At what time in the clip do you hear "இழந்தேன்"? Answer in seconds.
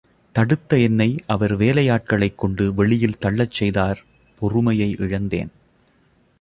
4.99-5.51